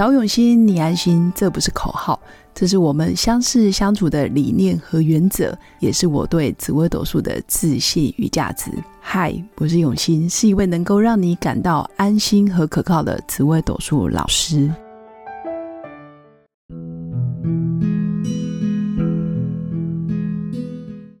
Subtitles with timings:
[0.00, 2.18] 找永新，你安心，这不是口号，
[2.54, 8.70] 这是我们相识相处的理念和原则，也是我对紫微斗数的自信与价值。
[8.98, 14.72] 嗨，我是永新，是一位能够让你感到安心和可靠的紫微斗数老师。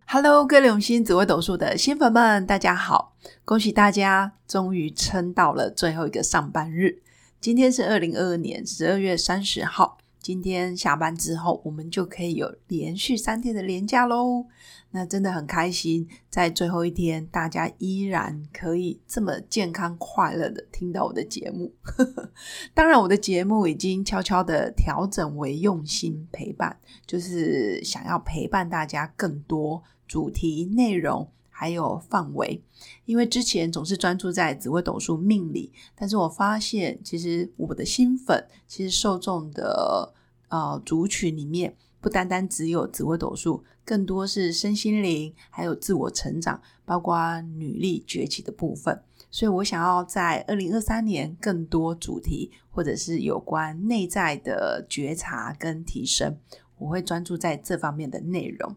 [0.06, 3.12] Hello，各位永新紫微斗数的新粉们，大家好！
[3.44, 7.02] 恭喜大家，终于撑到了最后一个上班日。
[7.40, 9.96] 今天是二零二二年十二月三十号。
[10.20, 14.44] 今天下班之后，我们就可以有连续三天的连假喽。
[14.90, 21.72] 那真的很开心，在最后一天，大家依然可以这么健康快乐的听到我的节目。
[22.74, 31.26] 当然，我的节目已经悄悄的调整为用心陪伴，就是想要陪伴大家更多主题内容。
[31.60, 32.58] 还有范围，
[33.04, 40.14] 因为之前总是专注在紫微斗数命理，但是我发现其实我的新粉其实受众的
[40.48, 48.98] 呃族群里面，不单单只有紫微斗数，更多是身心灵，还有自我成长，包括女力崛起的部分。
[49.30, 56.38] 所以我想要在二零二三年更多主题，或者是有关内在的觉察跟提升，
[56.78, 58.74] 我会专注在这方面的内容。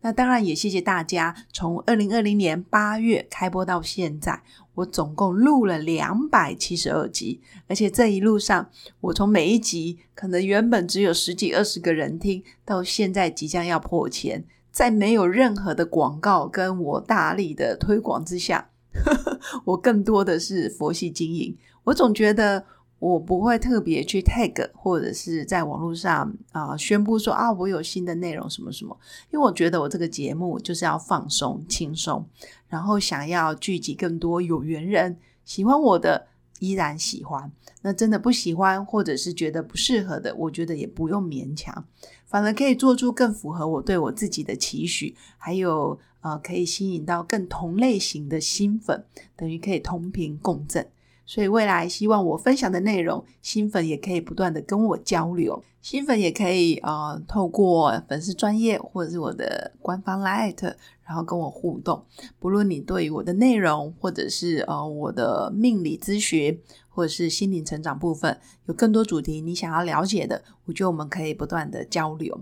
[0.00, 4.42] 那当然也谢谢大家，从二零二零年八月开播到现在，
[4.74, 18.70] 我总共录了两百七十二集，而且这一路上，我从每一集可能原本只有十几二十个人听，到现在即将要破千，在没有任何的广告跟我大力的推广之下，
[19.64, 22.64] 我更多的是佛系经营，我总觉得。
[22.98, 28.98] 我不会特别去 tag 或者是在网络上啊宣布说啊我有新的内容什么什么，
[29.30, 32.26] 因为我觉得我这个节目就是要放松轻松，
[32.68, 36.26] 然后想要聚集更多有缘人，喜欢我的
[36.58, 41.84] 依然喜欢，那真的不喜欢或者是觉得不适合的，我觉得也不用勉强，
[42.24, 49.04] 反而可以做出更符合我对我自己的期许，还有呃可以吸引到更同类型的新粉，
[49.36, 50.88] 等于可以同频共振。
[51.26, 60.62] 所以未来希望我分享的内容，新粉也可以不断的跟我交流，新粉也可以呃透过粉丝专业或者是我的官方 Light，
[61.04, 62.04] 然后跟我互动。
[62.38, 72.40] 不论你对于我的内容，或者是呃我的命理咨询，或者是心灵成长部分，有更多主题你想要了解的，我觉得我们可以不断的交流。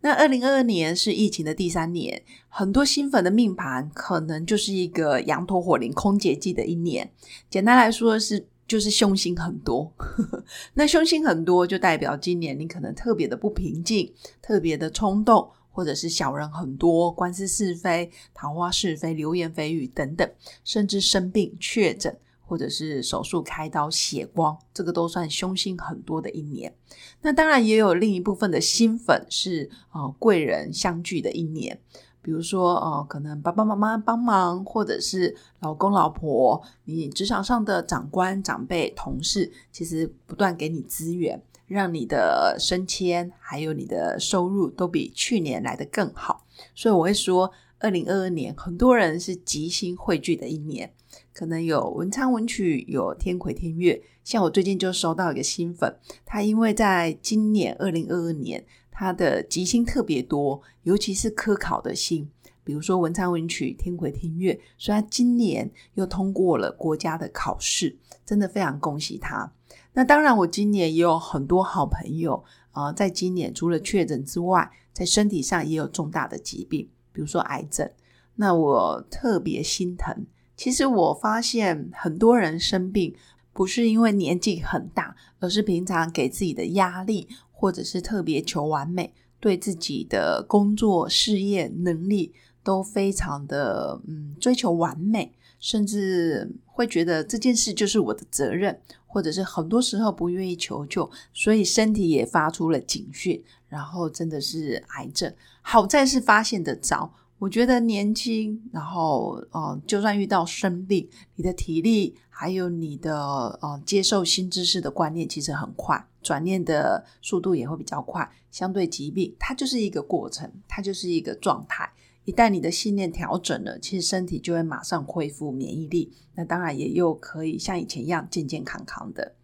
[0.00, 7.10] 那二零二二年是疫情的第三年，很多新粉的命盘可能就是一个羊驼火灵空劫记的一年。
[7.48, 9.92] 简单来说是就是凶星很多。
[10.74, 20.28] 那凶星很多就代表今年你可能特别的不平静，特别的冲动，或者是小人很多，官司是非、桃花是非、流言蜚语等等，
[20.64, 22.16] 甚至生病确诊。
[22.46, 26.72] 或者是手术开刀血光，这个都算凶星很多的一年。
[27.20, 31.78] 那当然也有另一部分的新粉是呃贵人相聚的一年，
[32.22, 46.44] 比如说呃可能爸爸妈妈帮忙，或者是老公老婆，你职场上的长官长辈同事，其实不断给你资源，让你的升迁还有你的收入都比去年来的更好。
[46.74, 47.52] 所以我会说，
[47.86, 50.92] 二零二二年很多人是吉星汇聚的一年。
[51.32, 54.02] 可能有文昌文曲，有天魁天月。
[54.24, 62.28] 像我最近就收到一个新粉，他因为在今年二零二二年，他的吉星特别多，尤其是科考的星，
[62.64, 69.52] 比如说文昌文曲、天魁天月，所以他今年又通过了国家的考试，真的非常恭喜他。
[69.92, 72.42] 那当然，我今年也有很多好朋友
[72.72, 77.90] 啊，在今年除了确诊之外，在身体上也有重大的疾病，比如说癌症。
[78.34, 80.26] 那我特别心疼。
[80.54, 83.14] 其实我发现很多人生病
[83.54, 103.42] 不是因为年纪很大，而是平常给自己的压力，或者是特别求完美，对自己的工作、事业能力都非常的嗯追求完美，甚至会觉得这件事就是我的责任，或者是很多时候不愿意求救，所以身体也发出了警讯，
[103.76, 105.30] 然后真的是癌症。
[105.60, 107.12] 好在是发现的早。
[107.38, 113.14] 我觉得年轻，然后呃，就算遇到生病，你的体力还有你的
[113.60, 118.26] 呃接受新知识的观念其实很快，转念的速度也会比较快。
[118.50, 121.86] 相对疾病，它就是一个过程，它就是一个状态。
[122.24, 129.34] 一旦你的信念调整了，其实身体就会马上恢复免疫力，那当然也又可以像以前一样健健康康的。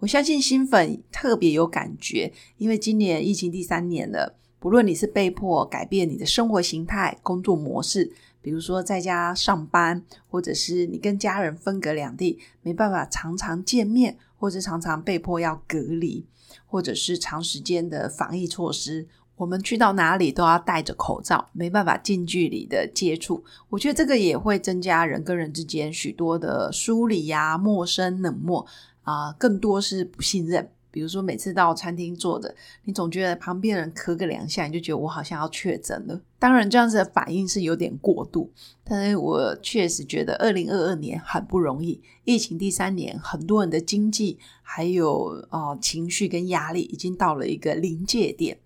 [0.00, 4.36] 我相信新粉特别有感觉，因为今年疫情第三年了。
[4.58, 16.24] 不论你是被迫改变你的生活形态、工作模式，比如说在家上班，或者是你跟家人分隔两地，没办法常常见面，或者常常被迫要隔离，
[16.64, 19.06] 或者是长时间的防疫措施。
[19.36, 23.44] 我们去到哪里都要戴着口罩，没办法近距离的接触。
[23.68, 28.64] 我觉得这个也会增加人跟人之间许多的疏离呀、陌生、冷漠
[29.04, 30.68] 啊，更多是不信任。
[30.90, 32.54] 比如说，每次到餐厅坐着，
[32.84, 36.20] 你总觉得旁边人咳个两下，你就觉得我好像要确诊了。
[36.38, 38.48] 当然，这样子的反应是有点过度，
[38.84, 42.00] 但是我确实觉得二零二二年很不容易。
[42.22, 48.56] 疫情第三年，很多人的经济还有啊情绪跟压力已经到了一个临界点。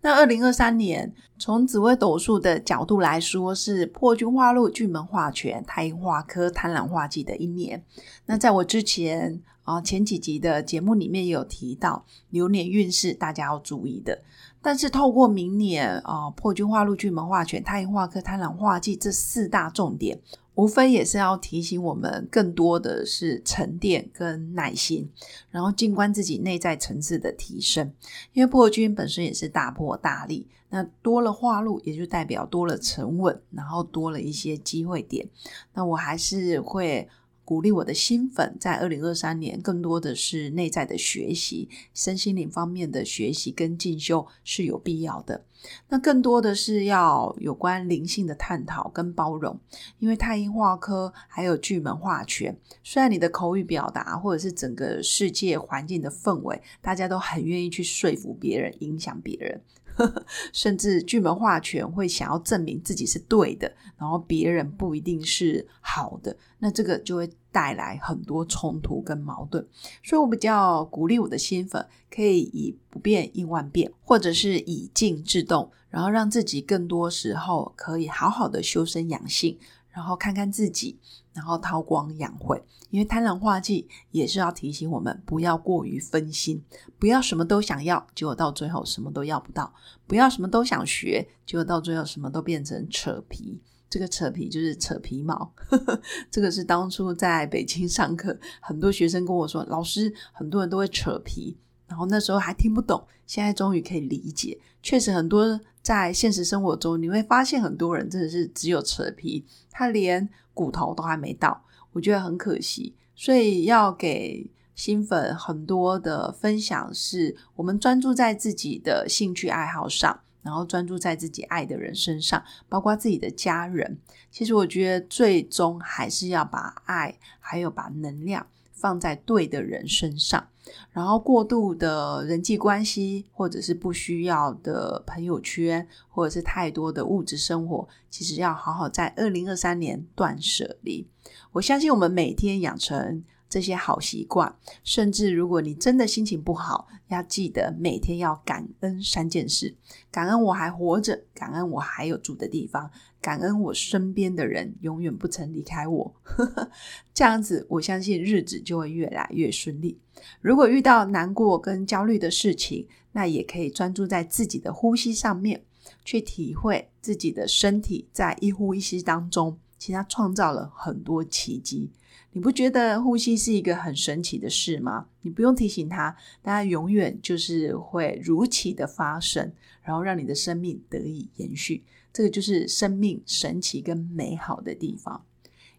[0.00, 7.82] 那二零二三年，从紫微斗数的角度来说，是破军化禄、巨门化权、太阴化科、贪婪化忌的一年。
[8.26, 14.22] 那在我之前啊前几集的节目里面也有提到流年运势，大家要注意的。
[14.62, 20.18] 但是透过明年啊破军化禄、巨门化权、太阴化科、贪婪化忌这四大重点。
[20.54, 25.08] 无非也是要提醒我们，更多的是沉淀跟耐心，
[25.50, 27.92] 然后静观自己内在层次的提升。
[28.32, 35.28] 因为破军本身也是大破大立，那多了化禄，也就代表多了沉稳，然后多了一些机会点。
[35.72, 37.08] 那我还是会。
[37.44, 45.44] 鼓励我的新粉，在二零二三年更多的是内在的学习，身心灵方面的学习跟进修是有必要的。
[45.88, 49.58] 那更多的是要有关灵性的探讨跟包容，
[49.98, 59.60] 因为太阴化科还有巨门化权，虽然你的口语表达或者是整个世界环境的氛围，大家都很愿意去说服别人，影响别人。
[60.52, 69.66] 甚至巨门化权会想要证明自己是对的，然后别人不一定是好的，那这个就会带来很多冲突跟矛盾。
[70.02, 79.58] 所以我比较鼓励我的新粉，可以以不变应万变，或者是以静制动，然后让自己更多时候可以好好的修身养性。
[79.94, 80.98] 然后看看自己，
[81.32, 82.60] 然后韬光养晦，
[82.90, 86.60] 因为贪婪化忌也是要提醒我们不要过于分心，
[86.98, 89.72] 不要什么都想要，结果到最后什么都要不到；
[90.08, 93.60] 不要什么都想学，结果到最后什么都变成扯皮。
[93.88, 95.52] 这个扯皮就是扯皮毛，
[96.28, 101.56] 这个是当初在北京上课，很多学生跟我说，老师很多人都会扯皮。
[101.86, 104.58] 然后那时候还听不懂，现在终于可以理解。
[104.82, 112.96] 确实，很多在现实生活中，你会发现很多人真的是只有扯皮，他连骨头都还没到，我觉得很可惜。
[113.14, 123.98] 所以要给新粉很多的分享，是我们专注在自己的兴趣爱好上，然后专注在自己爱的人身上，包括自己的家人。
[124.30, 128.46] 其实我觉得最终还是要把爱，还有把能量。
[128.72, 130.46] 放在对的人身上，
[130.92, 141.06] 然后过度的人际关系，或者是不需要的朋友圈，或者是太多的物质生活，其实要好好在二零二三年断舍离。
[141.52, 143.24] 我相信我们每天养成。
[143.54, 144.52] 这些好习惯，
[144.82, 149.76] 甚至如果你真的心情不好，要记得每天要感恩三件事：
[150.10, 152.90] 感恩我还活着，感恩我还有住的地方，
[153.20, 156.14] 感恩我身边的人永远不曾离开我。
[157.14, 160.00] 这样子，我相信日子就会越来越顺利。
[160.40, 165.62] 如果遇到难过跟焦虑的事情，那也可以专注在自己的呼吸上面，
[166.04, 171.90] 去体会自己的身体在一呼一吸当中，其实他创造了很多奇迹。
[172.32, 175.08] 你不觉得呼吸是一个很神奇的事吗？
[175.20, 181.84] 你不用提醒它，但它永远就是会如期的发生，然后让你的生命得以延续。
[182.14, 185.22] 这个就是生命神奇跟美好的地方。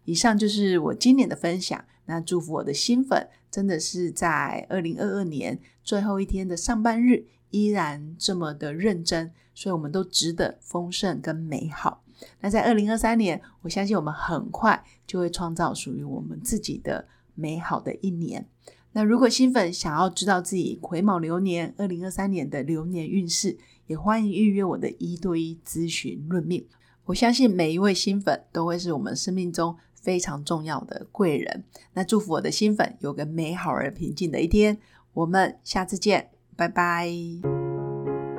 [0.04, 1.84] 以上就是我今年的分享。
[2.04, 12.04] 那祝福我的新粉，真的是在二零二二年最后一天的上班日，依然这么的认真，所以我们都值得丰盛跟美好。
[12.40, 18.46] 那在二零二三年，我相信我们很快就会创造属于我们自己的美好的一年。
[18.92, 26.66] 那如果新粉想要知道自己癸卯流年二零二三年的流年运势，也欢迎预约我的一对一咨询论命。
[27.04, 31.64] 我相信每一位新粉都会是我们生命中非常重要的贵人。
[31.92, 34.78] 那祝福我的新粉有个美好而平静的一天。
[35.12, 37.10] 我们下次见，拜拜。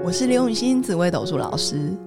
[0.04, 2.07] 我是刘永新紫微斗数老师。